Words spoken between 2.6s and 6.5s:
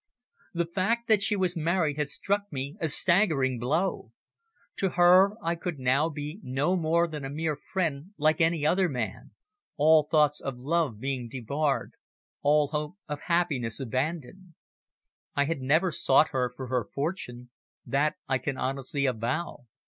a staggering blow. To her I could now be